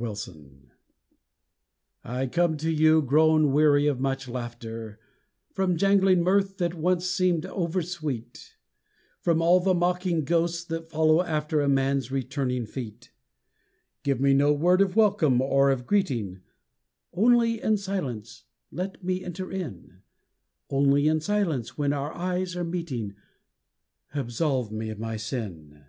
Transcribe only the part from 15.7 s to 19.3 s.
of greeting Only in silence let me